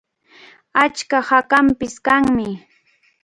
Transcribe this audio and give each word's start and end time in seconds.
Achka 0.83 1.17
hakanpish 1.27 1.97
kanmi. 2.05 2.47